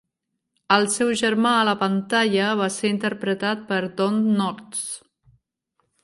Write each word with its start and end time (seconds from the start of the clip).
El 0.75 0.85
seu 0.93 1.09
germà 1.19 1.49
a 1.57 1.65
la 1.67 1.75
pantalla 1.83 2.47
va 2.61 2.69
ser 2.75 2.91
interpretat 2.93 3.61
per 3.73 3.81
Don 3.99 4.17
Knotts. 4.29 4.81